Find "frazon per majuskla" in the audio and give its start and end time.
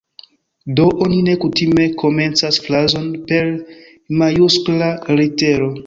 2.65-4.93